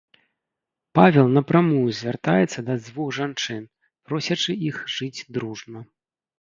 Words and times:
Павел 0.99 1.27
напрамую 1.37 1.83
звяртаецца 1.99 2.59
да 2.71 2.79
дзвух 2.83 3.13
жанчын, 3.21 3.63
просячы 4.09 4.59
іх 4.73 4.83
жыць 4.99 5.15
дружна. 5.39 5.79